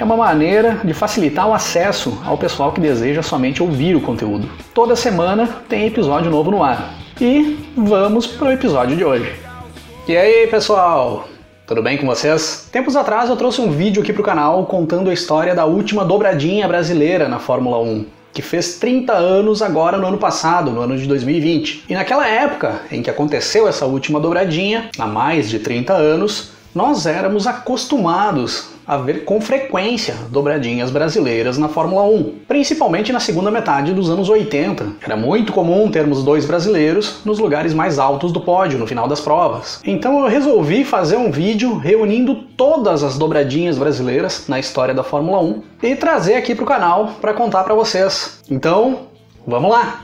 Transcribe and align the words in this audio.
É 0.00 0.04
uma 0.04 0.16
maneira 0.16 0.80
de 0.82 0.94
facilitar 0.94 1.46
o 1.46 1.52
acesso 1.52 2.22
ao 2.24 2.38
pessoal 2.38 2.72
que 2.72 2.80
deseja 2.80 3.22
somente 3.22 3.62
ouvir 3.62 3.94
o 3.94 4.00
conteúdo. 4.00 4.48
Toda 4.72 4.96
semana 4.96 5.46
tem 5.68 5.86
episódio 5.86 6.30
novo 6.30 6.50
no 6.50 6.64
ar. 6.64 6.94
E 7.20 7.58
vamos 7.76 8.26
para 8.26 8.48
o 8.48 8.50
episódio 8.50 8.96
de 8.96 9.04
hoje. 9.04 9.30
E 10.08 10.16
aí, 10.16 10.46
pessoal? 10.46 11.28
Tudo 11.66 11.82
bem 11.82 11.98
com 11.98 12.06
vocês? 12.06 12.66
Tempos 12.72 12.96
atrás 12.96 13.28
eu 13.28 13.36
trouxe 13.36 13.60
um 13.60 13.70
vídeo 13.70 14.00
aqui 14.00 14.10
para 14.10 14.22
o 14.22 14.24
canal 14.24 14.64
contando 14.64 15.10
a 15.10 15.12
história 15.12 15.54
da 15.54 15.66
última 15.66 16.02
dobradinha 16.02 16.66
brasileira 16.66 17.28
na 17.28 17.38
Fórmula 17.38 17.78
1 17.78 18.06
que 18.32 18.40
fez 18.40 18.78
30 18.78 19.12
anos 19.12 19.60
agora 19.60 19.98
no 19.98 20.06
ano 20.06 20.16
passado, 20.16 20.70
no 20.70 20.80
ano 20.80 20.96
de 20.96 21.06
2020. 21.06 21.84
E 21.88 21.94
naquela 21.94 22.26
época 22.26 22.80
em 22.90 23.02
que 23.02 23.10
aconteceu 23.10 23.68
essa 23.68 23.84
última 23.84 24.18
dobradinha, 24.18 24.88
há 24.98 25.06
mais 25.06 25.50
de 25.50 25.58
30 25.58 25.92
anos, 25.92 26.52
nós 26.74 27.06
éramos 27.06 27.46
acostumados 27.46 28.70
a 28.86 28.96
ver 28.96 29.24
com 29.24 29.40
frequência 29.40 30.16
dobradinhas 30.30 30.90
brasileiras 30.90 31.56
na 31.56 31.68
Fórmula 31.68 32.02
1, 32.02 32.40
principalmente 32.48 33.12
na 33.12 33.20
segunda 33.20 33.50
metade 33.50 33.92
dos 33.92 34.10
anos 34.10 34.28
80. 34.28 34.94
Era 35.00 35.16
muito 35.16 35.52
comum 35.52 35.88
termos 35.90 36.24
dois 36.24 36.44
brasileiros 36.44 37.20
nos 37.24 37.38
lugares 37.38 37.72
mais 37.72 37.98
altos 38.00 38.32
do 38.32 38.40
pódio 38.40 38.78
no 38.78 38.86
final 38.86 39.06
das 39.06 39.20
provas. 39.20 39.80
Então 39.84 40.18
eu 40.18 40.26
resolvi 40.26 40.84
fazer 40.84 41.16
um 41.16 41.30
vídeo 41.30 41.76
reunindo 41.76 42.34
todas 42.56 43.04
as 43.04 43.16
dobradinhas 43.16 43.78
brasileiras 43.78 44.48
na 44.48 44.58
história 44.58 44.92
da 44.92 45.04
Fórmula 45.04 45.40
1 45.40 45.62
e 45.84 45.94
trazer 45.94 46.34
aqui 46.34 46.54
para 46.54 46.64
o 46.64 46.66
canal 46.66 47.12
para 47.20 47.32
contar 47.32 47.62
para 47.62 47.74
vocês. 47.74 48.40
Então, 48.50 49.02
vamos 49.46 49.70
lá! 49.70 50.00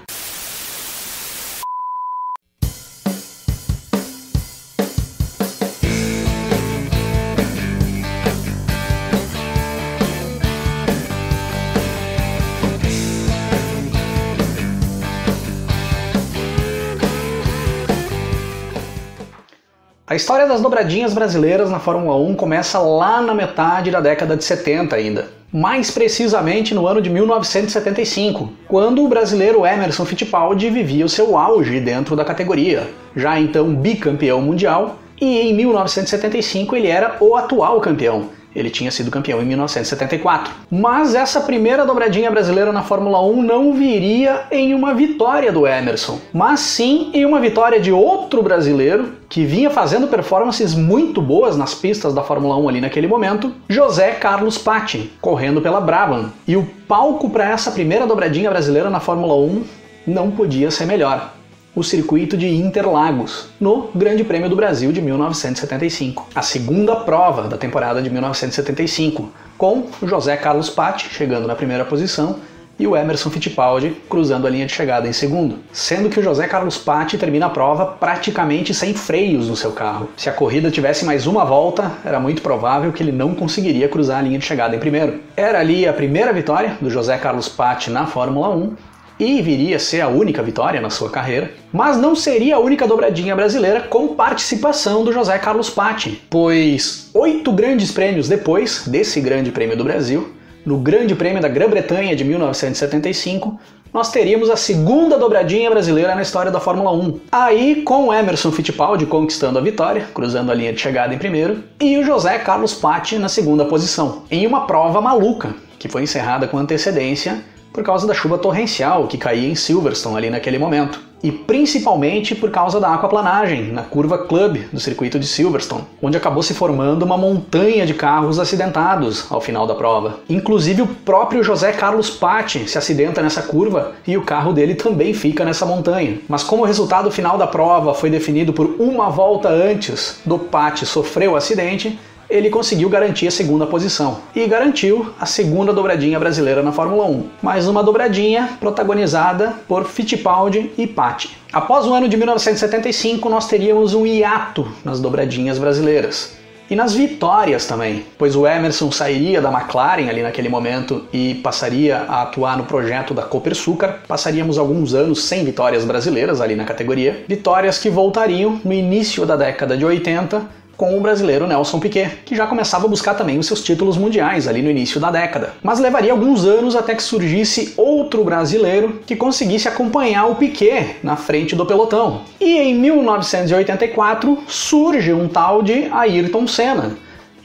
A 20.16 20.22
história 20.26 20.46
das 20.46 20.62
dobradinhas 20.62 21.12
brasileiras 21.12 21.68
na 21.68 21.78
Fórmula 21.78 22.16
1 22.16 22.36
começa 22.36 22.78
lá 22.78 23.20
na 23.20 23.34
metade 23.34 23.90
da 23.90 24.00
década 24.00 24.34
de 24.34 24.42
70 24.44 24.96
ainda. 24.96 25.28
Mais 25.52 25.90
precisamente 25.90 26.74
no 26.74 26.86
ano 26.86 27.02
de 27.02 27.10
1975, 27.10 28.50
quando 28.66 29.04
o 29.04 29.08
brasileiro 29.08 29.66
Emerson 29.66 30.06
Fittipaldi 30.06 30.70
vivia 30.70 31.04
o 31.04 31.08
seu 31.10 31.36
auge 31.36 31.80
dentro 31.80 32.16
da 32.16 32.24
categoria, 32.24 32.88
já 33.14 33.38
então 33.38 33.74
bicampeão 33.74 34.40
mundial, 34.40 34.96
e 35.20 35.38
em 35.38 35.52
1975 35.52 36.74
ele 36.74 36.88
era 36.88 37.18
o 37.20 37.36
atual 37.36 37.78
campeão, 37.82 38.30
ele 38.56 38.70
tinha 38.70 38.90
sido 38.90 39.10
campeão 39.10 39.42
em 39.42 39.44
1974. 39.44 40.52
Mas 40.70 41.14
essa 41.14 41.42
primeira 41.42 41.84
dobradinha 41.84 42.30
brasileira 42.30 42.72
na 42.72 42.82
Fórmula 42.82 43.22
1 43.22 43.42
não 43.42 43.74
viria 43.74 44.44
em 44.50 44.72
uma 44.72 44.94
vitória 44.94 45.52
do 45.52 45.66
Emerson, 45.66 46.18
mas 46.32 46.60
sim 46.60 47.10
em 47.12 47.26
uma 47.26 47.38
vitória 47.38 47.78
de 47.78 47.92
outro 47.92 48.42
brasileiro 48.42 49.12
que 49.28 49.44
vinha 49.44 49.68
fazendo 49.68 50.06
performances 50.06 50.74
muito 50.74 51.20
boas 51.20 51.56
nas 51.56 51.74
pistas 51.74 52.14
da 52.14 52.22
Fórmula 52.22 52.56
1 52.56 52.68
ali 52.68 52.80
naquele 52.80 53.06
momento, 53.06 53.52
José 53.68 54.12
Carlos 54.12 54.56
Patti, 54.56 55.12
correndo 55.20 55.60
pela 55.60 55.80
Brabham. 55.80 56.32
E 56.48 56.56
o 56.56 56.66
palco 56.88 57.28
para 57.28 57.50
essa 57.50 57.70
primeira 57.70 58.06
dobradinha 58.06 58.48
brasileira 58.48 58.88
na 58.88 59.00
Fórmula 59.00 59.34
1 59.34 59.64
não 60.06 60.30
podia 60.30 60.70
ser 60.70 60.86
melhor 60.86 61.35
o 61.76 61.84
circuito 61.84 62.38
de 62.38 62.48
Interlagos, 62.48 63.50
no 63.60 63.90
Grande 63.94 64.24
Prêmio 64.24 64.48
do 64.48 64.56
Brasil 64.56 64.90
de 64.90 65.02
1975, 65.02 66.26
a 66.34 66.40
segunda 66.40 66.96
prova 66.96 67.42
da 67.48 67.58
temporada 67.58 68.00
de 68.00 68.08
1975, 68.08 69.28
com 69.58 69.84
José 70.02 70.38
Carlos 70.38 70.70
Patti 70.70 71.06
chegando 71.10 71.46
na 71.46 71.54
primeira 71.54 71.84
posição 71.84 72.36
e 72.78 72.86
o 72.86 72.96
Emerson 72.96 73.28
Fittipaldi 73.28 73.94
cruzando 74.08 74.46
a 74.46 74.50
linha 74.50 74.64
de 74.64 74.72
chegada 74.72 75.06
em 75.06 75.12
segundo, 75.12 75.58
sendo 75.70 76.08
que 76.08 76.18
o 76.18 76.22
José 76.22 76.46
Carlos 76.46 76.78
Patti 76.78 77.18
termina 77.18 77.44
a 77.44 77.50
prova 77.50 77.84
praticamente 77.84 78.72
sem 78.72 78.94
freios 78.94 79.46
no 79.46 79.56
seu 79.56 79.72
carro. 79.72 80.08
Se 80.16 80.30
a 80.30 80.32
corrida 80.32 80.70
tivesse 80.70 81.04
mais 81.04 81.26
uma 81.26 81.44
volta, 81.44 81.92
era 82.06 82.18
muito 82.18 82.40
provável 82.40 82.90
que 82.90 83.02
ele 83.02 83.12
não 83.12 83.34
conseguiria 83.34 83.86
cruzar 83.86 84.20
a 84.20 84.22
linha 84.22 84.38
de 84.38 84.46
chegada 84.46 84.74
em 84.74 84.78
primeiro. 84.78 85.20
Era 85.36 85.60
ali 85.60 85.86
a 85.86 85.92
primeira 85.92 86.32
vitória 86.32 86.78
do 86.80 86.88
José 86.88 87.18
Carlos 87.18 87.50
Patti 87.50 87.90
na 87.90 88.06
Fórmula 88.06 88.48
1 88.48 88.95
e 89.18 89.40
viria 89.40 89.76
a 89.76 89.80
ser 89.80 90.00
a 90.00 90.08
única 90.08 90.42
vitória 90.42 90.80
na 90.80 90.90
sua 90.90 91.10
carreira, 91.10 91.52
mas 91.72 91.96
não 91.96 92.14
seria 92.14 92.56
a 92.56 92.60
única 92.60 92.86
dobradinha 92.86 93.34
brasileira 93.34 93.80
com 93.80 94.08
participação 94.08 95.04
do 95.04 95.12
José 95.12 95.38
Carlos 95.38 95.70
Patti, 95.70 96.22
pois 96.28 97.10
oito 97.14 97.52
grandes 97.52 97.90
prêmios 97.92 98.28
depois 98.28 98.86
desse 98.86 99.20
Grande 99.20 99.50
Prêmio 99.50 99.76
do 99.76 99.84
Brasil, 99.84 100.32
no 100.64 100.78
Grande 100.78 101.14
Prêmio 101.14 101.40
da 101.40 101.48
Grã-Bretanha 101.48 102.16
de 102.16 102.24
1975, 102.24 103.58
nós 103.92 104.10
teríamos 104.10 104.50
a 104.50 104.56
segunda 104.56 105.16
dobradinha 105.16 105.70
brasileira 105.70 106.14
na 106.14 106.22
história 106.22 106.50
da 106.50 106.60
Fórmula 106.60 106.92
1. 106.92 107.20
Aí, 107.32 107.82
com 107.82 108.08
o 108.08 108.12
Emerson 108.12 108.50
Fittipaldi 108.50 109.06
conquistando 109.06 109.58
a 109.58 109.62
vitória, 109.62 110.06
cruzando 110.12 110.50
a 110.50 110.54
linha 110.54 110.72
de 110.72 110.80
chegada 110.80 111.14
em 111.14 111.18
primeiro, 111.18 111.62
e 111.80 111.96
o 111.96 112.04
José 112.04 112.38
Carlos 112.40 112.74
Patti 112.74 113.16
na 113.16 113.28
segunda 113.28 113.64
posição, 113.64 114.24
em 114.30 114.46
uma 114.46 114.66
prova 114.66 115.00
maluca, 115.00 115.54
que 115.78 115.88
foi 115.88 116.02
encerrada 116.02 116.46
com 116.48 116.58
antecedência 116.58 117.42
por 117.76 117.84
causa 117.84 118.06
da 118.06 118.14
chuva 118.14 118.38
torrencial 118.38 119.06
que 119.06 119.18
caía 119.18 119.46
em 119.46 119.54
Silverstone 119.54 120.16
ali 120.16 120.30
naquele 120.30 120.58
momento. 120.58 120.98
E 121.22 121.30
principalmente 121.30 122.34
por 122.34 122.50
causa 122.50 122.80
da 122.80 122.94
aquaplanagem 122.94 123.72
na 123.72 123.82
curva 123.82 124.16
Club 124.16 124.58
do 124.72 124.80
circuito 124.80 125.18
de 125.18 125.26
Silverstone, 125.26 125.84
onde 126.00 126.16
acabou 126.16 126.42
se 126.42 126.54
formando 126.54 127.02
uma 127.02 127.18
montanha 127.18 127.84
de 127.84 127.92
carros 127.92 128.38
acidentados 128.38 129.26
ao 129.30 129.40
final 129.40 129.66
da 129.66 129.74
prova. 129.74 130.20
Inclusive 130.28 130.82
o 130.82 130.86
próprio 130.86 131.42
José 131.42 131.72
Carlos 131.72 132.08
Patti 132.10 132.68
se 132.68 132.78
acidenta 132.78 133.20
nessa 133.20 133.42
curva 133.42 133.92
e 134.06 134.16
o 134.16 134.22
carro 134.22 134.52
dele 134.52 134.74
também 134.74 135.12
fica 135.12 135.44
nessa 135.44 135.66
montanha. 135.66 136.18
Mas 136.28 136.42
como 136.42 136.62
o 136.62 136.66
resultado 136.66 137.10
final 137.10 137.36
da 137.36 137.46
prova 137.46 137.92
foi 137.92 138.08
definido 138.08 138.52
por 138.52 138.76
uma 138.78 139.10
volta 139.10 139.48
antes 139.48 140.20
do 140.24 140.38
Patti 140.38 140.86
sofrer 140.86 141.28
o 141.28 141.36
acidente, 141.36 141.98
ele 142.28 142.50
conseguiu 142.50 142.88
garantir 142.88 143.26
a 143.28 143.30
segunda 143.30 143.66
posição 143.66 144.18
e 144.34 144.46
garantiu 144.46 145.12
a 145.18 145.26
segunda 145.26 145.72
dobradinha 145.72 146.18
brasileira 146.18 146.62
na 146.62 146.72
Fórmula 146.72 147.06
1. 147.06 147.24
Mais 147.42 147.68
uma 147.68 147.82
dobradinha 147.82 148.50
protagonizada 148.58 149.54
por 149.68 149.84
Fittipaldi 149.84 150.70
e 150.76 150.86
Patti. 150.86 151.36
Após 151.52 151.86
o 151.86 151.94
ano 151.94 152.08
de 152.08 152.16
1975, 152.16 153.28
nós 153.28 153.46
teríamos 153.46 153.94
um 153.94 154.04
hiato 154.04 154.66
nas 154.84 155.00
dobradinhas 155.00 155.58
brasileiras. 155.58 156.36
E 156.68 156.74
nas 156.74 156.94
vitórias 156.94 157.64
também, 157.64 158.04
pois 158.18 158.34
o 158.34 158.44
Emerson 158.44 158.90
sairia 158.90 159.40
da 159.40 159.52
McLaren 159.52 160.08
ali 160.08 160.20
naquele 160.20 160.48
momento 160.48 161.04
e 161.12 161.36
passaria 161.36 161.98
a 162.08 162.22
atuar 162.22 162.56
no 162.58 162.64
projeto 162.64 163.14
da 163.14 163.22
Copersucar. 163.22 164.00
Passaríamos 164.08 164.58
alguns 164.58 164.92
anos 164.92 165.24
sem 165.24 165.44
vitórias 165.44 165.84
brasileiras 165.84 166.40
ali 166.40 166.56
na 166.56 166.64
categoria. 166.64 167.24
Vitórias 167.28 167.78
que 167.78 167.88
voltariam 167.88 168.60
no 168.64 168.72
início 168.72 169.24
da 169.24 169.36
década 169.36 169.76
de 169.76 169.84
80 169.84 170.65
com 170.76 170.96
o 170.96 171.00
brasileiro 171.00 171.46
Nelson 171.46 171.80
Piquet, 171.80 172.10
que 172.24 172.36
já 172.36 172.46
começava 172.46 172.86
a 172.86 172.88
buscar 172.88 173.14
também 173.14 173.38
os 173.38 173.46
seus 173.46 173.62
títulos 173.62 173.96
mundiais 173.96 174.46
ali 174.46 174.62
no 174.62 174.70
início 174.70 175.00
da 175.00 175.10
década. 175.10 175.54
Mas 175.62 175.78
levaria 175.78 176.12
alguns 176.12 176.44
anos 176.44 176.76
até 176.76 176.94
que 176.94 177.02
surgisse 177.02 177.74
outro 177.76 178.24
brasileiro 178.24 179.00
que 179.06 179.16
conseguisse 179.16 179.68
acompanhar 179.68 180.26
o 180.26 180.34
Piquet 180.34 180.96
na 181.02 181.16
frente 181.16 181.56
do 181.56 181.66
pelotão. 181.66 182.22
E 182.40 182.58
em 182.58 182.74
1984 182.74 184.38
surge 184.46 185.12
um 185.12 185.28
tal 185.28 185.62
de 185.62 185.88
Ayrton 185.90 186.46
Senna, 186.46 186.96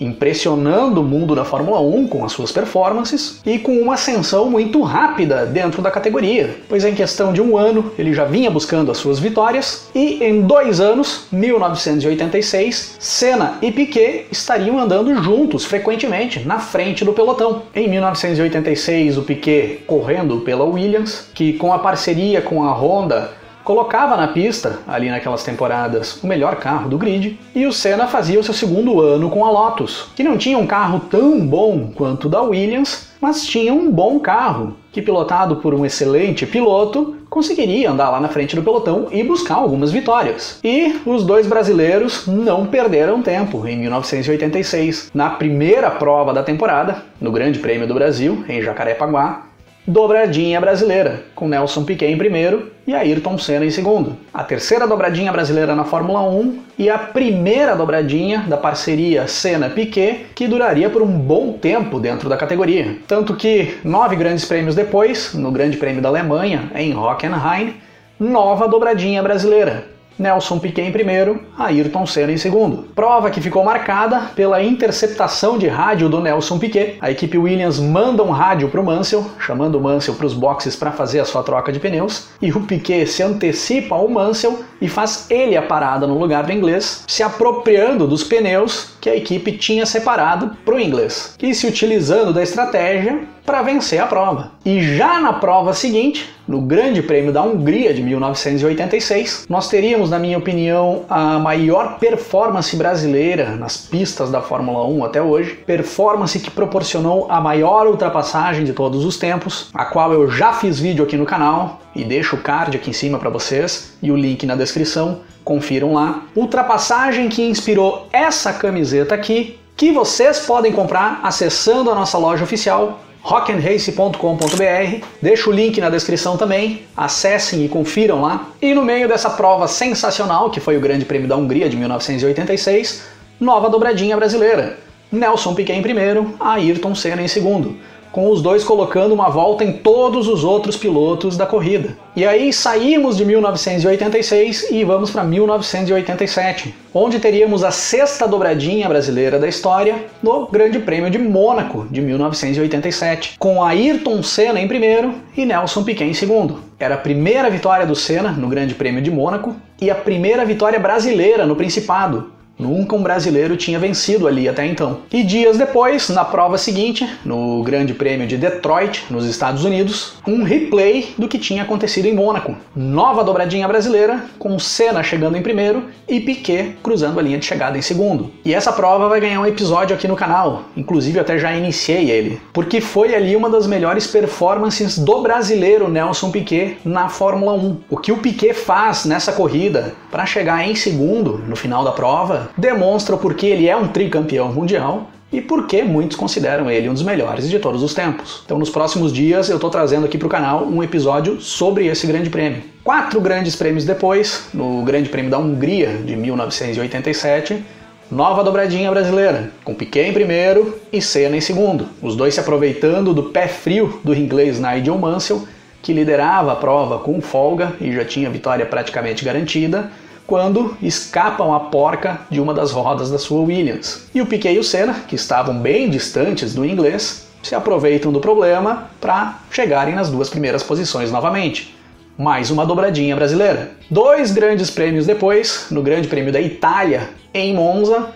impressionando 0.01 0.99
o 0.99 1.03
mundo 1.03 1.35
da 1.35 1.45
Fórmula 1.45 1.79
1 1.79 2.07
com 2.07 2.25
as 2.25 2.31
suas 2.31 2.51
performances 2.51 3.39
e 3.45 3.59
com 3.59 3.77
uma 3.77 3.93
ascensão 3.93 4.49
muito 4.49 4.81
rápida 4.81 5.45
dentro 5.45 5.81
da 5.81 5.91
categoria, 5.91 6.57
pois 6.67 6.83
em 6.83 6.95
questão 6.95 7.31
de 7.31 7.41
um 7.41 7.55
ano 7.55 7.91
ele 7.97 8.13
já 8.13 8.25
vinha 8.25 8.49
buscando 8.49 8.91
as 8.91 8.97
suas 8.97 9.19
vitórias 9.19 9.89
e 9.93 10.23
em 10.23 10.41
dois 10.41 10.81
anos, 10.81 11.27
1986, 11.31 12.97
Senna 12.99 13.59
e 13.61 13.71
Piquet 13.71 14.25
estariam 14.31 14.79
andando 14.79 15.13
juntos 15.23 15.63
frequentemente 15.63 16.39
na 16.39 16.59
frente 16.59 17.05
do 17.05 17.13
pelotão. 17.13 17.63
Em 17.75 17.87
1986, 17.87 19.17
o 19.17 19.21
Piquet 19.21 19.83
correndo 19.85 20.41
pela 20.41 20.63
Williams, 20.63 21.27
que 21.35 21.53
com 21.53 21.71
a 21.71 21.79
parceria 21.79 22.41
com 22.41 22.63
a 22.63 22.71
Honda 22.71 23.40
colocava 23.63 24.17
na 24.17 24.27
pista, 24.27 24.79
ali 24.87 25.09
naquelas 25.09 25.43
temporadas, 25.43 26.21
o 26.23 26.27
melhor 26.27 26.55
carro 26.57 26.89
do 26.89 26.97
grid, 26.97 27.39
e 27.53 27.65
o 27.65 27.73
Senna 27.73 28.07
fazia 28.07 28.39
o 28.39 28.43
seu 28.43 28.53
segundo 28.53 29.01
ano 29.01 29.29
com 29.29 29.45
a 29.45 29.51
Lotus, 29.51 30.09
que 30.15 30.23
não 30.23 30.37
tinha 30.37 30.57
um 30.57 30.67
carro 30.67 31.01
tão 31.09 31.45
bom 31.45 31.91
quanto 31.95 32.25
o 32.25 32.29
da 32.29 32.41
Williams, 32.41 33.11
mas 33.21 33.45
tinha 33.45 33.73
um 33.73 33.91
bom 33.91 34.19
carro, 34.19 34.75
que 34.91 35.01
pilotado 35.01 35.57
por 35.57 35.73
um 35.73 35.85
excelente 35.85 36.45
piloto, 36.45 37.17
conseguiria 37.29 37.89
andar 37.89 38.09
lá 38.09 38.19
na 38.19 38.27
frente 38.27 38.55
do 38.55 38.63
pelotão 38.63 39.07
e 39.11 39.23
buscar 39.23 39.55
algumas 39.55 39.91
vitórias. 39.91 40.59
E 40.63 40.99
os 41.05 41.23
dois 41.23 41.47
brasileiros 41.47 42.27
não 42.27 42.65
perderam 42.65 43.21
tempo 43.21 43.65
em 43.65 43.77
1986, 43.77 45.11
na 45.13 45.29
primeira 45.29 45.89
prova 45.91 46.33
da 46.33 46.43
temporada, 46.43 47.03
no 47.21 47.31
Grande 47.31 47.59
Prêmio 47.59 47.87
do 47.87 47.93
Brasil, 47.93 48.43
em 48.49 48.61
Jacarepaguá, 48.61 49.50
dobradinha 49.85 50.61
brasileira, 50.61 51.23
com 51.33 51.47
Nelson 51.47 51.83
Piquet 51.83 52.11
em 52.11 52.17
primeiro 52.17 52.71
e 52.85 52.93
Ayrton 52.93 53.37
Senna 53.37 53.65
em 53.65 53.71
segundo. 53.71 54.15
A 54.33 54.43
terceira 54.43 54.87
dobradinha 54.87 55.31
brasileira 55.31 55.75
na 55.75 55.83
Fórmula 55.83 56.21
1 56.21 56.59
e 56.77 56.89
a 56.89 56.97
primeira 56.97 57.75
dobradinha 57.75 58.45
da 58.47 58.57
parceria 58.57 59.27
Senna-Piquet, 59.27 60.27
que 60.35 60.47
duraria 60.47 60.89
por 60.89 61.01
um 61.01 61.07
bom 61.07 61.53
tempo 61.53 61.99
dentro 61.99 62.29
da 62.29 62.37
categoria. 62.37 62.97
Tanto 63.07 63.35
que, 63.35 63.77
nove 63.83 64.15
grandes 64.15 64.45
prêmios 64.45 64.75
depois, 64.75 65.33
no 65.33 65.51
Grande 65.51 65.77
Prêmio 65.77 66.01
da 66.01 66.09
Alemanha, 66.09 66.71
em 66.75 66.95
Hockenheim, 66.95 67.75
nova 68.19 68.67
dobradinha 68.67 69.23
brasileira, 69.23 69.85
Nelson 70.21 70.59
Piquet 70.59 70.83
em 70.83 70.91
primeiro, 70.91 71.41
Ayrton 71.57 72.05
Senna 72.05 72.31
em 72.31 72.37
segundo. 72.37 72.83
Prova 72.95 73.31
que 73.31 73.41
ficou 73.41 73.63
marcada 73.63 74.31
pela 74.35 74.63
interceptação 74.63 75.57
de 75.57 75.67
rádio 75.67 76.07
do 76.07 76.21
Nelson 76.21 76.59
Piquet. 76.59 76.97
A 77.01 77.09
equipe 77.09 77.37
Williams 77.37 77.79
manda 77.79 78.23
um 78.23 78.29
rádio 78.29 78.69
para 78.69 78.79
o 78.79 78.85
Mansell, 78.85 79.25
chamando 79.39 79.75
o 79.75 79.81
Mansell 79.81 80.15
para 80.15 80.27
os 80.27 80.33
boxes 80.33 80.75
para 80.75 80.91
fazer 80.91 81.19
a 81.19 81.25
sua 81.25 81.43
troca 81.43 81.71
de 81.71 81.79
pneus, 81.79 82.29
e 82.41 82.51
o 82.51 82.61
Piquet 82.61 83.07
se 83.07 83.23
antecipa 83.23 83.95
ao 83.95 84.07
Mansell 84.07 84.59
e 84.79 84.87
faz 84.87 85.25
ele 85.29 85.57
a 85.57 85.61
parada 85.61 86.05
no 86.05 86.17
lugar 86.17 86.43
do 86.43 86.51
inglês, 86.51 87.03
se 87.07 87.23
apropriando 87.23 88.07
dos 88.07 88.23
pneus 88.23 88.95
que 89.01 89.09
a 89.09 89.15
equipe 89.15 89.53
tinha 89.53 89.85
separado 89.85 90.55
para 90.63 90.75
o 90.75 90.79
inglês, 90.79 91.35
e 91.41 91.53
se 91.55 91.65
utilizando 91.65 92.31
da 92.31 92.43
estratégia 92.43 93.27
para 93.45 93.63
vencer 93.63 93.99
a 93.99 94.05
prova. 94.05 94.51
E 94.63 94.81
já 94.95 95.19
na 95.19 95.33
prova 95.33 95.73
seguinte, 95.73 96.29
no 96.47 96.61
Grande 96.61 97.01
Prêmio 97.01 97.33
da 97.33 97.41
Hungria 97.41 97.93
de 97.93 98.03
1986, 98.03 99.45
nós 99.49 99.67
teríamos, 99.67 100.10
na 100.11 100.19
minha 100.19 100.37
opinião, 100.37 101.05
a 101.09 101.39
maior 101.39 101.97
performance 101.97 102.75
brasileira 102.75 103.55
nas 103.55 103.77
pistas 103.77 104.29
da 104.29 104.41
Fórmula 104.41 104.85
1 104.85 105.05
até 105.05 105.21
hoje, 105.21 105.55
performance 105.65 106.37
que 106.37 106.51
proporcionou 106.51 107.27
a 107.29 107.39
maior 107.39 107.87
ultrapassagem 107.87 108.65
de 108.65 108.73
todos 108.73 109.05
os 109.05 109.17
tempos, 109.17 109.69
a 109.73 109.85
qual 109.85 110.11
eu 110.11 110.29
já 110.29 110.51
fiz 110.51 110.79
vídeo 110.79 111.03
aqui 111.03 111.15
no 111.15 111.25
canal 111.25 111.79
e 111.95 112.03
deixo 112.03 112.35
o 112.35 112.39
card 112.39 112.75
aqui 112.75 112.89
em 112.89 112.93
cima 112.93 113.17
para 113.17 113.29
vocês 113.29 113.97
e 114.03 114.11
o 114.11 114.17
link 114.17 114.45
na 114.45 114.55
descrição, 114.55 115.21
confiram 115.45 115.93
lá. 115.93 116.23
Ultrapassagem 116.35 117.29
que 117.29 117.41
inspirou 117.41 118.07
essa 118.11 118.51
camiseta 118.51 119.15
aqui, 119.15 119.57
que 119.77 119.91
vocês 119.91 120.41
podem 120.41 120.73
comprar 120.73 121.21
acessando 121.23 121.89
a 121.89 121.95
nossa 121.95 122.17
loja 122.17 122.43
oficial 122.43 122.99
rock'n'race.com.br. 123.21 125.05
Deixo 125.21 125.49
o 125.49 125.53
link 125.53 125.79
na 125.79 125.89
descrição 125.89 126.37
também. 126.37 126.83
Acessem 126.95 127.63
e 127.65 127.69
confiram 127.69 128.21
lá. 128.21 128.47
E 128.61 128.73
no 128.73 128.83
meio 128.83 129.07
dessa 129.07 129.29
prova 129.29 129.67
sensacional, 129.67 130.49
que 130.49 130.59
foi 130.59 130.77
o 130.77 130.81
Grande 130.81 131.05
Prêmio 131.05 131.27
da 131.27 131.35
Hungria 131.35 131.69
de 131.69 131.77
1986, 131.77 133.03
nova 133.39 133.69
dobradinha 133.69 134.15
brasileira. 134.15 134.77
Nelson 135.11 135.53
Piquet 135.53 135.73
em 135.73 135.81
primeiro, 135.81 136.35
Ayrton 136.39 136.95
Senna 136.95 137.21
em 137.21 137.27
segundo 137.27 137.77
com 138.11 138.29
os 138.29 138.41
dois 138.41 138.63
colocando 138.63 139.13
uma 139.13 139.29
volta 139.29 139.63
em 139.63 139.71
todos 139.71 140.27
os 140.27 140.43
outros 140.43 140.75
pilotos 140.75 141.37
da 141.37 141.45
corrida. 141.45 141.97
E 142.15 142.25
aí 142.25 142.51
saímos 142.51 143.17
de 143.17 143.25
1986 143.25 144.69
e 144.71 144.83
vamos 144.83 145.11
para 145.11 145.23
1987, 145.23 146.75
onde 146.93 147.19
teríamos 147.19 147.63
a 147.63 147.71
sexta 147.71 148.27
dobradinha 148.27 148.89
brasileira 148.89 149.39
da 149.39 149.47
história 149.47 150.05
no 150.21 150.47
Grande 150.47 150.79
Prêmio 150.79 151.09
de 151.09 151.17
Mônaco 151.17 151.87
de 151.89 152.01
1987, 152.01 153.35
com 153.39 153.63
Ayrton 153.63 154.21
Senna 154.21 154.59
em 154.59 154.67
primeiro 154.67 155.13
e 155.35 155.45
Nelson 155.45 155.83
Piquet 155.83 156.05
em 156.05 156.13
segundo. 156.13 156.59
Era 156.77 156.95
a 156.95 156.97
primeira 156.97 157.49
vitória 157.49 157.85
do 157.85 157.95
Senna 157.95 158.31
no 158.31 158.47
Grande 158.47 158.75
Prêmio 158.75 159.01
de 159.01 159.11
Mônaco 159.11 159.55
e 159.79 159.89
a 159.89 159.95
primeira 159.95 160.43
vitória 160.43 160.79
brasileira 160.79 161.45
no 161.45 161.55
Principado, 161.55 162.31
Nunca 162.61 162.95
um 162.95 163.01
brasileiro 163.01 163.57
tinha 163.57 163.79
vencido 163.79 164.27
ali 164.27 164.47
até 164.47 164.65
então. 164.65 164.99
E 165.11 165.23
dias 165.23 165.57
depois, 165.57 166.09
na 166.09 166.23
prova 166.23 166.57
seguinte, 166.57 167.09
no 167.25 167.63
Grande 167.63 167.93
Prêmio 167.93 168.27
de 168.27 168.37
Detroit, 168.37 169.05
nos 169.09 169.25
Estados 169.25 169.65
Unidos, 169.65 170.13
um 170.27 170.43
replay 170.43 171.13
do 171.17 171.27
que 171.27 171.39
tinha 171.39 171.63
acontecido 171.63 172.05
em 172.05 172.13
Mônaco. 172.13 172.55
Nova 172.75 173.23
dobradinha 173.23 173.67
brasileira, 173.67 174.23
com 174.37 174.59
Senna 174.59 175.01
chegando 175.01 175.37
em 175.37 175.41
primeiro 175.41 175.85
e 176.07 176.19
Piquet 176.19 176.75
cruzando 176.83 177.19
a 177.19 177.23
linha 177.23 177.39
de 177.39 177.45
chegada 177.45 177.77
em 177.77 177.81
segundo. 177.81 178.31
E 178.45 178.53
essa 178.53 178.71
prova 178.71 179.09
vai 179.09 179.19
ganhar 179.19 179.39
um 179.39 179.45
episódio 179.45 179.95
aqui 179.95 180.07
no 180.07 180.15
canal, 180.15 180.65
inclusive 180.77 181.19
até 181.19 181.39
já 181.39 181.53
iniciei 181.53 182.11
ele, 182.11 182.39
porque 182.53 182.79
foi 182.79 183.15
ali 183.15 183.35
uma 183.35 183.49
das 183.49 183.65
melhores 183.65 184.05
performances 184.05 184.99
do 184.99 185.21
brasileiro 185.21 185.89
Nelson 185.89 186.29
Piquet 186.29 186.77
na 186.85 187.09
Fórmula 187.09 187.53
1. 187.53 187.77
O 187.89 187.97
que 187.97 188.11
o 188.11 188.17
Piquet 188.17 188.53
faz 188.53 189.05
nessa 189.05 189.31
corrida 189.31 189.93
para 190.11 190.25
chegar 190.25 190.67
em 190.67 190.75
segundo 190.75 191.41
no 191.47 191.55
final 191.55 191.83
da 191.83 191.91
prova 191.91 192.50
demonstra 192.57 193.17
porque 193.17 193.45
ele 193.45 193.67
é 193.67 193.75
um 193.75 193.87
tricampeão 193.87 194.51
mundial 194.51 195.09
e 195.31 195.39
por 195.39 195.65
que 195.65 195.81
muitos 195.81 196.17
consideram 196.17 196.69
ele 196.69 196.89
um 196.89 196.93
dos 196.93 197.03
melhores 197.03 197.49
de 197.49 197.57
todos 197.57 197.81
os 197.81 197.93
tempos. 197.93 198.41
Então, 198.45 198.59
nos 198.59 198.69
próximos 198.69 199.13
dias, 199.13 199.49
eu 199.49 199.55
estou 199.55 199.69
trazendo 199.69 200.05
aqui 200.05 200.17
para 200.17 200.27
o 200.27 200.29
canal 200.29 200.65
um 200.65 200.83
episódio 200.83 201.39
sobre 201.39 201.87
esse 201.87 202.05
grande 202.05 202.29
prêmio. 202.29 202.61
Quatro 202.83 203.21
grandes 203.21 203.55
prêmios 203.55 203.85
depois, 203.85 204.49
no 204.53 204.83
Grande 204.83 205.07
Prêmio 205.07 205.31
da 205.31 205.37
Hungria 205.37 205.97
de 206.03 206.15
1987, 206.15 207.63
nova 208.09 208.43
dobradinha 208.43 208.91
brasileira, 208.91 209.51
com 209.63 209.73
Piquet 209.73 210.09
em 210.09 210.13
primeiro 210.13 210.77
e 210.91 211.01
Senna 211.01 211.37
em 211.37 211.41
segundo. 211.41 211.87
Os 212.01 212.15
dois 212.15 212.33
se 212.33 212.39
aproveitando 212.41 213.13
do 213.13 213.23
pé 213.23 213.47
frio 213.47 214.01
do 214.03 214.13
inglês 214.13 214.59
Nigel 214.59 214.97
Mansell, 214.97 215.47
que 215.81 215.93
liderava 215.93 216.51
a 216.51 216.55
prova 216.55 216.99
com 216.99 217.21
folga 217.21 217.73
e 217.79 217.91
já 217.93 218.03
tinha 218.03 218.29
vitória 218.29 218.65
praticamente 218.65 219.23
garantida, 219.23 219.89
quando 220.25 220.77
escapam 220.81 221.53
a 221.53 221.59
porca 221.59 222.21
de 222.29 222.39
uma 222.39 222.53
das 222.53 222.71
rodas 222.71 223.11
da 223.11 223.17
sua 223.17 223.41
Williams. 223.41 224.07
E 224.13 224.21
o 224.21 224.25
Piquet 224.25 224.53
e 224.53 224.59
o 224.59 224.63
Senna, 224.63 224.93
que 225.07 225.15
estavam 225.15 225.57
bem 225.57 225.89
distantes 225.89 226.53
do 226.53 226.65
inglês, 226.65 227.27
se 227.43 227.55
aproveitam 227.55 228.11
do 228.11 228.19
problema 228.19 228.89
para 228.99 229.39
chegarem 229.49 229.95
nas 229.95 230.09
duas 230.09 230.29
primeiras 230.29 230.63
posições 230.63 231.11
novamente. 231.11 231.75
Mais 232.17 232.51
uma 232.51 232.65
dobradinha 232.65 233.15
brasileira. 233.15 233.71
Dois 233.89 234.31
grandes 234.31 234.69
prêmios 234.69 235.05
depois, 235.05 235.67
no 235.71 235.81
Grande 235.81 236.07
Prêmio 236.07 236.31
da 236.31 236.39
Itália, 236.39 237.09
em 237.33 237.53
Monza, 237.53 238.09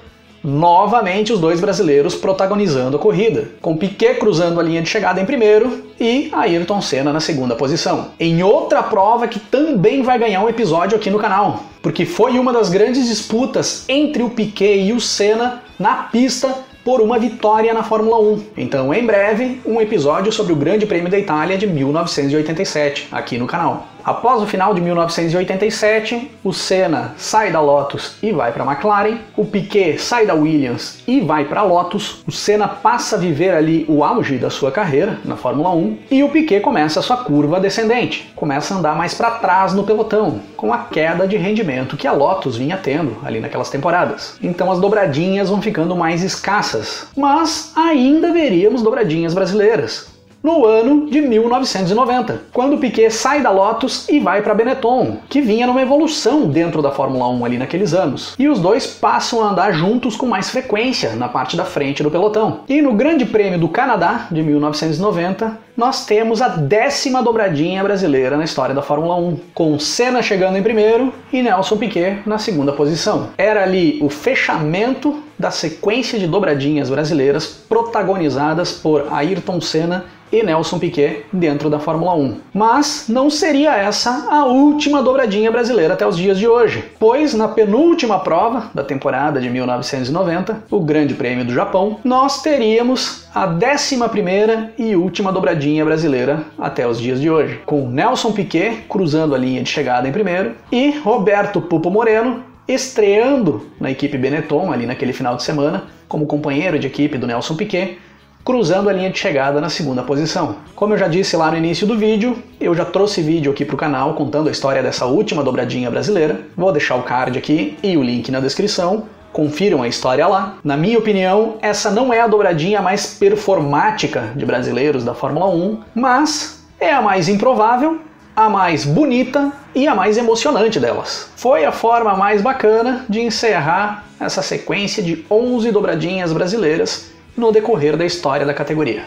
novamente 0.43 1.33
os 1.33 1.39
dois 1.39 1.59
brasileiros 1.59 2.13
protagonizando 2.13 2.97
a 2.97 2.99
corrida, 2.99 3.49
com 3.61 3.75
Piquet 3.75 4.15
cruzando 4.19 4.59
a 4.59 4.63
linha 4.63 4.81
de 4.81 4.89
chegada 4.89 5.19
em 5.19 5.25
primeiro 5.25 5.85
e 5.99 6.29
Ayrton 6.31 6.81
Senna 6.81 7.11
na 7.11 7.19
segunda 7.19 7.55
posição. 7.55 8.09
Em 8.19 8.43
outra 8.43 8.83
prova 8.83 9.27
que 9.27 9.39
também 9.39 10.03
vai 10.03 10.19
ganhar 10.19 10.43
um 10.43 10.49
episódio 10.49 10.95
aqui 10.95 11.09
no 11.09 11.17
canal, 11.17 11.63
porque 11.85 12.03
foi 12.03 12.39
uma 12.39 12.51
das 12.51 12.67
grandes 12.67 13.07
disputas 13.07 13.85
entre 13.87 14.23
o 14.23 14.29
Piquet 14.31 14.87
e 14.87 14.91
o 14.91 14.99
Senna 14.99 15.61
na 15.77 15.93
pista 15.93 16.51
por 16.83 16.99
uma 16.99 17.19
vitória 17.19 17.71
na 17.75 17.83
Fórmula 17.83 18.19
1. 18.19 18.43
Então, 18.57 18.91
em 18.91 19.05
breve, 19.05 19.61
um 19.63 19.79
episódio 19.79 20.31
sobre 20.31 20.51
o 20.51 20.55
Grande 20.55 20.87
Prêmio 20.87 21.11
da 21.11 21.19
Itália 21.19 21.59
de 21.59 21.67
1987 21.67 23.09
aqui 23.11 23.37
no 23.37 23.45
canal. 23.45 23.94
Após 24.05 24.39
o 24.39 24.45
final 24.45 24.71
de 24.75 24.81
1987, 24.81 26.29
o 26.43 26.53
Senna 26.53 27.15
sai 27.17 27.51
da 27.51 27.59
Lotus 27.59 28.17
e 28.21 28.31
vai 28.31 28.51
para 28.51 28.63
a 28.63 28.71
McLaren, 28.71 29.17
o 29.35 29.43
Piquet 29.43 29.97
sai 29.97 30.27
da 30.27 30.35
Williams 30.35 31.01
e 31.07 31.21
vai 31.21 31.45
para 31.45 31.61
a 31.61 31.63
Lotus, 31.63 32.21
o 32.27 32.31
Senna 32.31 32.67
passa 32.67 33.15
a 33.15 33.19
viver 33.19 33.55
ali 33.55 33.83
o 33.89 34.03
auge 34.03 34.37
da 34.37 34.51
sua 34.51 34.71
carreira 34.71 35.17
na 35.25 35.35
Fórmula 35.35 35.71
1 35.71 35.97
e 36.11 36.23
o 36.23 36.29
Piquet 36.29 36.59
começa 36.59 36.99
a 36.99 37.03
sua 37.03 37.17
curva 37.17 37.59
descendente, 37.59 38.31
começa 38.35 38.75
a 38.75 38.77
andar 38.77 38.95
mais 38.95 39.15
para 39.15 39.31
trás 39.31 39.73
no 39.73 39.83
pelotão, 39.83 40.39
com 40.55 40.71
a 40.71 40.77
queda 40.77 41.27
de 41.27 41.35
rendimento 41.35 41.97
que 41.97 42.07
a 42.07 42.11
Lotus 42.11 42.57
vinha 42.57 42.77
tendo 42.77 43.17
ali 43.25 43.39
naquelas 43.39 43.71
temporadas. 43.71 44.37
Então 44.39 44.71
as 44.71 44.79
dobradinhas 44.79 45.49
vão 45.49 45.63
ficando 45.63 45.95
mais 45.95 46.21
escassas, 46.21 47.07
mas 47.17 47.71
ainda 47.75 48.31
veríamos 48.31 48.83
dobradinhas 48.83 49.33
brasileiras 49.33 50.13
no 50.45 50.63
ano 50.63 51.07
de 51.09 51.21
1990, 51.21 52.43
quando 52.53 52.77
Piquet 52.77 53.09
sai 53.09 53.41
da 53.41 53.49
Lotus 53.49 54.07
e 54.07 54.19
vai 54.19 54.43
para 54.43 54.53
Benetton, 54.53 55.17
que 55.27 55.41
vinha 55.41 55.65
numa 55.65 55.81
evolução 55.81 56.47
dentro 56.47 56.83
da 56.83 56.91
Fórmula 56.91 57.27
1 57.29 57.45
ali 57.45 57.57
naqueles 57.57 57.95
anos. 57.95 58.35
E 58.37 58.47
os 58.47 58.59
dois 58.59 58.85
passam 58.85 59.43
a 59.43 59.49
andar 59.49 59.71
juntos 59.71 60.15
com 60.15 60.27
mais 60.27 60.51
frequência 60.51 61.15
na 61.15 61.27
parte 61.27 61.57
da 61.57 61.65
frente 61.65 62.03
do 62.03 62.11
pelotão. 62.11 62.59
E 62.69 62.79
no 62.79 62.93
Grande 62.93 63.25
Prêmio 63.25 63.57
do 63.57 63.67
Canadá 63.67 64.27
de 64.29 64.43
1990, 64.43 65.65
nós 65.75 66.05
temos 66.05 66.43
a 66.43 66.49
décima 66.49 67.23
dobradinha 67.23 67.83
brasileira 67.83 68.37
na 68.37 68.43
história 68.43 68.75
da 68.75 68.83
Fórmula 68.83 69.15
1, 69.15 69.39
com 69.51 69.79
Senna 69.79 70.21
chegando 70.21 70.57
em 70.57 70.63
primeiro 70.63 71.11
e 71.33 71.41
Nelson 71.41 71.77
Piquet 71.77 72.19
na 72.23 72.37
segunda 72.37 72.71
posição. 72.71 73.29
Era 73.35 73.63
ali 73.63 73.97
o 73.99 74.09
fechamento 74.09 75.23
da 75.37 75.51
sequência 75.51 76.17
de 76.17 76.27
dobradinhas 76.27 76.89
brasileiras 76.89 77.47
protagonizadas 77.67 78.71
por 78.71 79.11
Ayrton 79.11 79.59
Senna 79.59 80.05
e 80.35 80.43
Nelson 80.43 80.79
Piquet 80.79 81.23
dentro 81.31 81.69
da 81.69 81.79
Fórmula 81.79 82.13
1. 82.13 82.37
Mas 82.53 83.05
não 83.07 83.29
seria 83.29 83.75
essa 83.75 84.27
a 84.29 84.45
última 84.45 85.01
dobradinha 85.01 85.49
brasileira 85.49 85.93
até 85.93 86.05
os 86.05 86.17
dias 86.17 86.37
de 86.37 86.47
hoje, 86.47 86.83
pois 86.99 87.33
na 87.33 87.47
penúltima 87.47 88.19
prova 88.19 88.69
da 88.73 88.83
temporada 88.83 89.39
de 89.39 89.49
1990, 89.49 90.63
o 90.69 90.81
Grande 90.81 91.13
Prêmio 91.13 91.45
do 91.45 91.53
Japão, 91.53 91.99
nós 92.03 92.41
teríamos 92.41 93.25
a 93.33 93.47
11ª 93.47 94.71
e 94.77 94.95
última 94.95 95.31
dobradinha 95.31 95.85
brasileira 95.85 96.43
até 96.59 96.85
os 96.85 96.99
dias 96.99 97.21
de 97.21 97.29
hoje, 97.29 97.61
com 97.65 97.87
Nelson 97.87 98.33
Piquet 98.33 98.83
cruzando 98.89 99.33
a 99.33 99.37
linha 99.37 99.63
de 99.63 99.69
chegada 99.69 100.07
em 100.07 100.11
primeiro 100.11 100.53
e 100.71 100.91
Roberto 100.99 101.61
Pupo 101.61 101.89
Moreno 101.89 102.43
estreando 102.67 103.67
na 103.79 103.91
equipe 103.91 104.17
Benetton 104.17 104.71
ali 104.71 104.85
naquele 104.85 105.13
final 105.13 105.35
de 105.35 105.43
semana 105.43 105.83
como 106.07 106.25
companheiro 106.25 106.77
de 106.79 106.87
equipe 106.87 107.17
do 107.17 107.27
Nelson 107.27 107.55
Piquet, 107.55 107.97
cruzando 108.45 108.89
a 108.89 108.93
linha 108.93 109.09
de 109.09 109.17
chegada 109.17 109.59
na 109.59 109.69
segunda 109.69 110.03
posição. 110.03 110.57
Como 110.75 110.93
eu 110.93 110.99
já 110.99 111.07
disse 111.07 111.35
lá 111.35 111.49
no 111.49 111.57
início 111.57 111.87
do 111.87 111.97
vídeo, 111.97 112.37
eu 112.61 112.75
já 112.75 112.85
trouxe 112.85 113.19
vídeo 113.19 113.51
aqui 113.51 113.65
para 113.65 113.73
o 113.73 113.77
canal 113.77 114.13
contando 114.13 114.47
a 114.47 114.51
história 114.51 114.83
dessa 114.83 115.07
última 115.07 115.43
dobradinha 115.43 115.89
brasileira. 115.89 116.41
Vou 116.55 116.71
deixar 116.71 116.93
o 116.95 117.01
card 117.01 117.39
aqui 117.39 117.75
e 117.81 117.97
o 117.97 118.03
link 118.03 118.29
na 118.29 118.39
descrição. 118.39 119.05
Confiram 119.33 119.81
a 119.81 119.87
história 119.87 120.27
lá. 120.27 120.59
Na 120.63 120.77
minha 120.77 120.99
opinião, 120.99 121.55
essa 121.59 121.89
não 121.89 122.13
é 122.13 122.21
a 122.21 122.27
dobradinha 122.27 122.83
mais 122.83 123.15
performática 123.15 124.31
de 124.35 124.45
brasileiros 124.45 125.03
da 125.03 125.15
Fórmula 125.15 125.49
1, 125.49 125.79
mas 125.95 126.63
é 126.79 126.93
a 126.93 127.01
mais 127.01 127.27
improvável, 127.27 127.99
a 128.35 128.47
mais 128.47 128.85
bonita 128.85 129.51
e 129.73 129.87
a 129.87 129.95
mais 129.95 130.19
emocionante 130.19 130.79
delas. 130.79 131.31
Foi 131.35 131.65
a 131.65 131.71
forma 131.71 132.15
mais 132.15 132.43
bacana 132.43 133.05
de 133.09 133.21
encerrar 133.21 134.05
essa 134.19 134.43
sequência 134.43 135.01
de 135.01 135.25
11 135.31 135.71
dobradinhas 135.71 136.31
brasileiras 136.31 137.14
no 137.37 137.51
decorrer 137.51 137.97
da 137.97 138.05
história 138.05 138.45
da 138.45 138.53
categoria. 138.53 139.03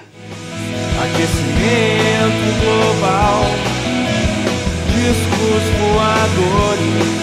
Aquecimento 1.03 2.49
global, 2.61 3.45
discos 4.95 5.63
voadores, 5.79 7.19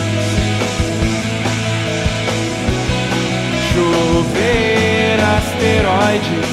chover 3.74 5.20
asteroides, 5.38 6.48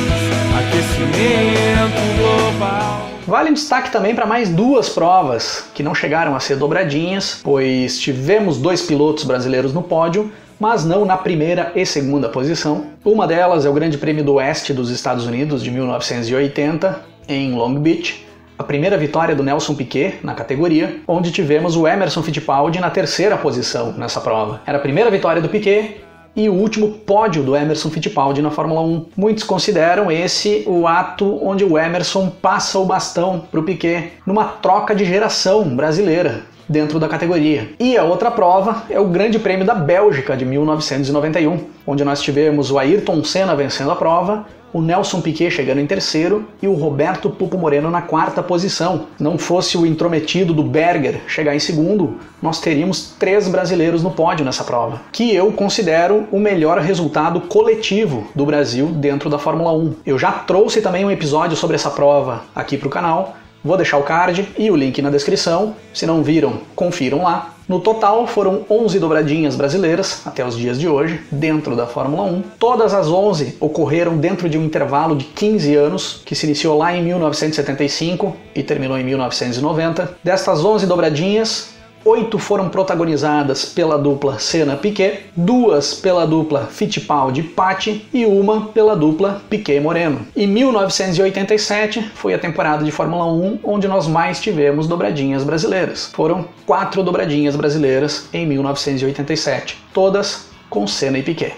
aquecimento 0.59 2.03
global. 2.19 3.09
Vale 3.27 3.53
destaque 3.53 3.91
também 3.91 4.15
para 4.15 4.27
mais 4.27 4.49
duas 4.49 4.89
provas 4.89 5.65
que 5.73 5.83
não 5.83 5.95
chegaram 5.95 6.35
a 6.35 6.41
ser 6.41 6.57
dobradinhas, 6.57 7.41
pois 7.43 7.99
tivemos 7.99 8.59
dois 8.59 8.83
pilotos 8.83 9.23
brasileiros 9.25 9.73
no 9.73 9.83
pódio, 9.83 10.31
mas 10.63 10.85
não 10.85 11.05
na 11.05 11.17
primeira 11.17 11.73
e 11.75 11.85
segunda 11.85 12.29
posição. 12.29 12.85
Uma 13.05 13.27
delas 13.27 13.67
é 13.67 13.69
o 13.69 13.73
Grande 13.73 13.99
Prêmio 13.99 14.23
do 14.23 14.35
Oeste 14.35 14.73
dos 14.73 14.91
Estados 14.91 15.27
Unidos 15.27 15.61
de 15.61 15.73
1980, 15.73 17.01
em 17.27 17.53
Long 17.53 17.75
Beach, 17.81 18.25
a 18.57 18.63
primeira 18.63 18.97
vitória 18.97 19.35
do 19.35 19.43
Nelson 19.43 19.75
Piquet 19.75 20.21
na 20.23 20.37
categoria, 20.37 21.01
onde 21.09 21.33
tivemos 21.33 21.75
o 21.75 21.89
Emerson 21.89 22.23
Fittipaldi 22.23 22.79
na 22.79 22.91
terceira 22.91 23.37
posição 23.37 23.91
nessa 23.95 24.21
prova. 24.21 24.61
Era 24.65 24.79
a 24.79 24.81
primeira 24.81 25.11
vitória 25.11 25.43
do 25.43 25.49
Piquet 25.49 25.97
e 26.37 26.49
o 26.49 26.55
último 26.55 26.91
pódio 26.91 27.43
do 27.43 27.57
Emerson 27.57 27.91
Fittipaldi 27.91 28.41
na 28.41 28.53
Fórmula 28.53 28.83
1. 28.83 29.07
Muitos 29.17 29.43
consideram 29.43 30.13
esse 30.13 30.63
o 30.65 30.87
ato 30.87 31.45
onde 31.45 31.65
o 31.65 31.77
Emerson 31.77 32.31
passa 32.41 32.79
o 32.79 32.85
bastão 32.85 33.43
para 33.51 33.59
o 33.59 33.65
Piquet 33.65 34.13
numa 34.25 34.45
troca 34.45 34.95
de 34.95 35.05
geração 35.05 35.65
brasileira 35.75 36.52
dentro 36.69 36.99
da 36.99 37.09
categoria. 37.09 37.71
E 37.79 37.97
a 37.97 38.05
outra 38.05 38.31
prova 38.31 38.85
é 38.89 38.99
o 38.99 39.09
Grande 39.09 39.39
Prêmio 39.39 39.67
da 39.67 39.75
Bélgica 39.75 40.37
de 40.37 40.45
1991, 40.45 41.59
onde 41.87 42.05
nós 42.05 42.23
tivemos 42.23 42.71
o 42.71 42.79
Ayrton 42.79 43.23
Senna 43.25 43.55
vencendo 43.55 43.91
a 43.91 43.97
prova, 43.97 44.47
o 44.73 44.81
Nelson 44.81 45.21
Piquet 45.21 45.51
chegando 45.51 45.81
em 45.81 45.87
terceiro 45.87 46.47
e 46.63 46.67
o 46.67 46.73
Roberto 46.73 47.29
Pupo 47.29 47.59
Moreno 47.59 47.91
na 47.91 48.01
quarta 48.01 48.43
posição. 48.43 49.07
Não 49.21 49.37
fosse 49.37 49.77
o 49.77 49.85
intrometido 49.85 50.55
do 50.55 50.63
Berger 50.63 51.21
chegar 51.29 51.55
em 51.55 51.59
segundo, 51.59 52.17
nós 52.41 52.61
teríamos 52.61 53.15
três 53.19 53.47
brasileiros 53.49 54.03
no 54.03 54.11
pódio 54.11 54.45
nessa 54.45 54.65
prova, 54.65 55.01
que 55.13 55.35
eu 55.35 55.53
considero 55.53 56.27
o 56.33 56.41
melhor 56.41 56.79
resultado 56.79 57.41
coletivo 57.43 58.27
do 58.35 58.47
Brasil 58.47 58.87
dentro 58.87 59.29
da 59.29 59.39
Fórmula 59.39 59.73
1. 59.73 59.95
Eu 60.07 60.19
já 60.19 60.33
trouxe 60.33 60.81
também 60.81 61.05
um 61.05 61.11
episódio 61.11 61.57
sobre 61.57 61.77
essa 61.77 61.91
prova 61.91 62.43
aqui 62.55 62.79
para 62.79 62.89
o 62.89 62.91
canal, 62.91 63.37
Vou 63.65 63.77
deixar 63.77 63.99
o 63.99 64.03
card 64.03 64.49
e 64.59 64.71
o 64.71 64.77
link 64.77 65.01
na 65.01 65.11
descrição. 65.11 65.77
Se 65.95 66.05
não 66.05 66.23
viram, 66.23 66.61
confiram 66.75 67.23
lá. 67.23 67.55
No 67.69 67.81
total, 67.81 68.27
foram 68.27 68.67
11 68.69 68.99
dobradinhas 68.99 69.55
brasileiras 69.55 70.27
até 70.27 70.45
os 70.45 70.57
dias 70.59 70.81
de 70.81 70.89
hoje, 70.89 71.21
dentro 71.31 71.77
da 71.77 71.87
Fórmula 71.87 72.25
1. 72.25 72.43
Todas 72.59 72.93
as 72.93 73.07
11 73.07 73.57
ocorreram 73.61 74.17
dentro 74.17 74.49
de 74.49 74.59
um 74.59 74.65
intervalo 74.65 75.15
de 75.15 75.27
15 75.27 75.75
anos, 75.77 76.23
que 76.25 76.35
se 76.35 76.45
iniciou 76.45 76.77
lá 76.77 76.95
em 76.95 77.05
1975 77.05 78.37
e 78.55 78.63
terminou 78.65 78.99
em 78.99 79.05
1990. 79.05 80.17
Destas 80.25 80.65
11 80.65 80.87
dobradinhas, 80.87 81.69
Oito 82.05 82.37
foram 82.37 82.69
protagonizadas 82.69 83.65
pela 83.65 83.97
dupla 83.97 84.37
Senna-Piquet, 84.37 85.27
duas 85.37 85.95
pela 85.95 86.27
dupla 86.27 86.67
Fittipaldi-Patti 86.67 88.09
e 88.13 88.27
uma 88.27 88.67
pela 88.67 88.97
dupla 88.97 89.41
Piquet-Moreno. 89.49 90.27
Em 90.35 90.49
1987 90.49 92.11
foi 92.15 92.35
a 92.35 92.39
temporada 92.41 92.85
de 92.85 92.91
Fórmula 92.91 93.27
1 93.33 93.61
onde 93.63 93.87
nós 93.87 94.09
mais 94.09 94.41
tivemos 94.41 94.89
dobradinhas 94.89 95.45
brasileiras. 95.45 96.11
Foram 96.13 96.45
quatro 96.67 97.05
dobradinhas 97.05 97.55
brasileiras 97.55 98.29
em 98.33 98.45
1987, 98.47 99.79
todas 99.95 100.49
com 100.69 100.89
Senna 100.89 101.19
e 101.19 101.23
Piquet. 101.23 101.55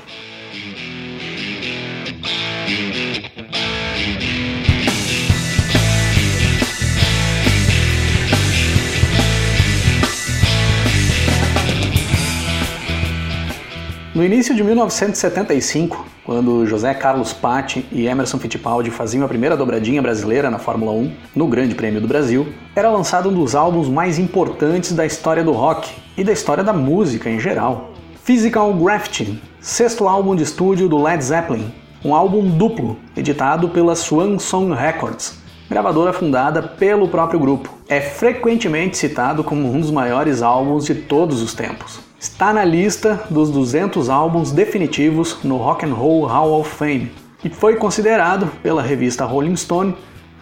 No 14.14 14.24
início 14.24 14.54
de 14.54 14.62
1975, 14.62 16.06
quando 16.24 16.64
José 16.66 16.94
Carlos 16.94 17.32
Patti 17.32 17.84
e 17.90 18.06
Emerson 18.06 18.38
Fittipaldi 18.38 18.88
faziam 18.88 19.24
a 19.24 19.28
primeira 19.28 19.56
dobradinha 19.56 20.00
brasileira 20.00 20.48
na 20.52 20.58
Fórmula 20.60 20.92
1, 20.92 21.12
no 21.34 21.48
Grande 21.48 21.74
Prêmio 21.74 22.00
do 22.00 22.06
Brasil, 22.06 22.46
era 22.76 22.88
lançado 22.88 23.28
um 23.28 23.34
dos 23.34 23.56
álbuns 23.56 23.88
mais 23.88 24.16
importantes 24.16 24.92
da 24.92 25.04
história 25.04 25.42
do 25.42 25.50
rock 25.50 25.90
e 26.16 26.22
da 26.22 26.30
história 26.30 26.62
da 26.62 26.72
música 26.72 27.28
em 27.28 27.40
geral. 27.40 27.90
Physical 28.22 28.72
Graffiti, 28.74 29.42
sexto 29.60 30.06
álbum 30.06 30.36
de 30.36 30.44
estúdio 30.44 30.88
do 30.88 31.02
Led 31.02 31.24
Zeppelin, 31.24 31.74
um 32.04 32.14
álbum 32.14 32.56
duplo, 32.56 32.96
editado 33.16 33.70
pela 33.70 33.96
Swan 33.96 34.38
Song 34.38 34.72
Records, 34.72 35.40
gravadora 35.68 36.12
fundada 36.12 36.62
pelo 36.62 37.08
próprio 37.08 37.40
grupo. 37.40 37.68
É 37.88 38.00
frequentemente 38.00 38.96
citado 38.96 39.42
como 39.42 39.68
um 39.68 39.80
dos 39.80 39.90
maiores 39.90 40.40
álbuns 40.40 40.84
de 40.84 40.94
todos 40.94 41.42
os 41.42 41.52
tempos 41.52 42.13
está 42.24 42.54
na 42.54 42.64
lista 42.64 43.22
dos 43.28 43.50
200 43.50 44.08
álbuns 44.08 44.50
definitivos 44.50 45.36
no 45.44 45.58
Rock 45.58 45.84
and 45.84 45.92
Roll 45.92 46.24
Hall 46.24 46.58
of 46.58 46.70
Fame 46.74 47.12
e 47.44 47.50
foi 47.50 47.76
considerado 47.76 48.50
pela 48.62 48.80
revista 48.80 49.26
Rolling 49.26 49.54
Stone 49.56 49.94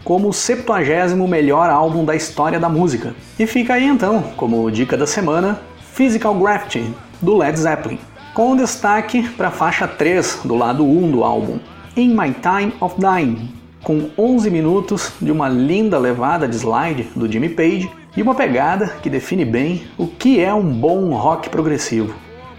como 0.04 0.28
o 0.28 0.32
70 0.32 1.16
melhor 1.26 1.68
álbum 1.70 2.04
da 2.04 2.14
história 2.14 2.60
da 2.60 2.68
música. 2.68 3.16
E 3.36 3.48
fica 3.48 3.74
aí 3.74 3.84
então, 3.84 4.22
como 4.36 4.70
dica 4.70 4.96
da 4.96 5.08
semana, 5.08 5.60
Physical 5.92 6.36
Graffiti, 6.36 6.94
do 7.20 7.36
Led 7.36 7.58
Zeppelin, 7.58 7.98
com 8.32 8.54
destaque 8.54 9.28
para 9.30 9.48
a 9.48 9.52
faixa 9.52 9.88
3 9.88 10.42
do 10.44 10.54
lado 10.54 10.84
1 10.84 11.10
do 11.10 11.24
álbum, 11.24 11.58
In 11.96 12.10
My 12.10 12.32
Time 12.32 12.72
of 12.80 12.94
Dying, 12.96 13.52
com 13.82 14.08
11 14.16 14.50
minutos 14.50 15.12
de 15.20 15.32
uma 15.32 15.48
linda 15.48 15.98
levada 15.98 16.46
de 16.46 16.54
slide 16.54 17.08
do 17.16 17.30
Jimmy 17.30 17.48
Page 17.48 17.90
e 18.16 18.23
uma 18.23 18.35
pegada 18.35 18.88
que 19.02 19.09
define 19.09 19.45
bem 19.45 19.87
o 19.97 20.07
que 20.07 20.40
é 20.40 20.52
um 20.52 20.73
bom 20.73 21.14
rock 21.14 21.49
progressivo. 21.49 22.14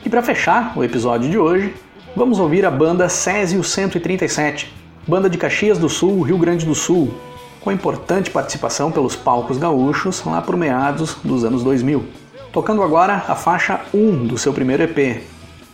E 0.05 0.09
para 0.09 0.23
fechar 0.23 0.77
o 0.77 0.83
episódio 0.83 1.29
de 1.29 1.37
hoje, 1.37 1.73
vamos 2.15 2.39
ouvir 2.39 2.65
a 2.65 2.71
banda 2.71 3.07
Césio 3.07 3.63
137, 3.63 4.73
banda 5.07 5.29
de 5.29 5.37
Caxias 5.37 5.77
do 5.77 5.89
Sul, 5.89 6.21
Rio 6.21 6.37
Grande 6.37 6.65
do 6.65 6.75
Sul, 6.75 7.13
com 7.61 7.71
importante 7.71 8.29
participação 8.29 8.91
pelos 8.91 9.15
palcos 9.15 9.57
gaúchos 9.57 10.23
lá 10.25 10.41
por 10.41 10.57
meados 10.57 11.17
dos 11.23 11.45
anos 11.45 11.63
2000. 11.63 12.03
Tocando 12.51 12.83
agora 12.83 13.23
a 13.27 13.35
faixa 13.35 13.81
1 13.93 14.27
do 14.27 14.37
seu 14.37 14.53
primeiro 14.53 14.83
EP, 14.83 15.23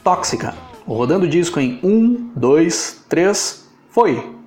Tóxica, 0.03 0.53
rodando 0.87 1.25
o 1.25 1.29
disco 1.29 1.59
em 1.59 1.79
1, 1.83 2.31
2, 2.35 3.05
3, 3.09 3.69
foi! 3.89 4.38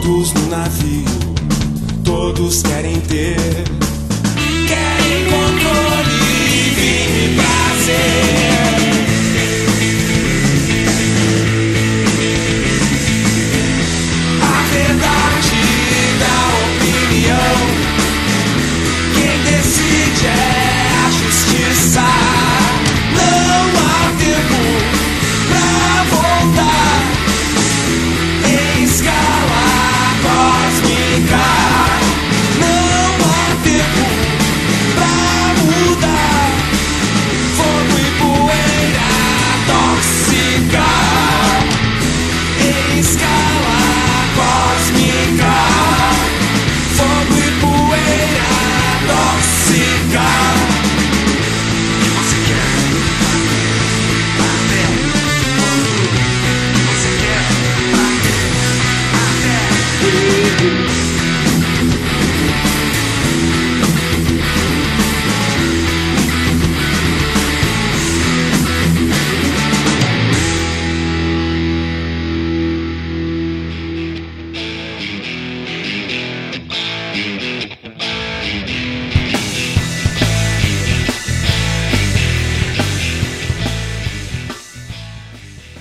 todos 0.00 0.32
no 0.32 0.46
navio, 0.48 1.04
todos 2.02 2.62
querem 2.62 2.98
ter, 3.00 3.36
querem 4.66 5.24
controle. 5.24 6.09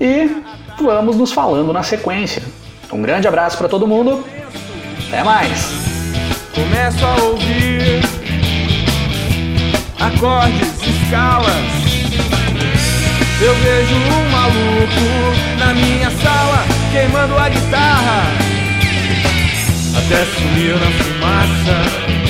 E 0.00 0.42
vamos 0.80 1.16
nos 1.16 1.32
falando 1.32 1.72
na 1.72 1.82
sequência. 1.82 2.42
Um 2.92 3.02
grande 3.02 3.26
abraço 3.26 3.56
para 3.58 3.68
todo 3.68 3.86
mundo. 3.86 4.24
Até 5.08 5.22
mais. 5.22 5.72
Começo 6.54 7.04
a 7.04 7.22
ouvir 7.22 8.00
acordes, 10.00 10.80
escalas. 10.82 11.54
Eu 13.40 13.54
vejo 13.56 13.94
um 13.94 14.30
maluco 14.30 15.58
na 15.58 15.74
minha 15.74 16.10
sala 16.10 16.64
queimando 16.92 17.36
a 17.36 17.48
guitarra 17.48 18.44
até 20.06 20.24
sumiu 20.26 20.78
na 20.78 20.90
fumaça. 20.90 22.23